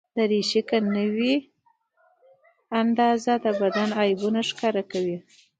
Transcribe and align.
دریشي 0.17 0.61
که 0.69 0.77
نه 0.93 1.05
وي 1.15 1.33
اندازه، 2.81 3.33
د 3.43 3.45
بدن 3.61 3.89
عیبونه 4.01 4.41
ښکاره 4.49 4.83
کوي. 4.91 5.17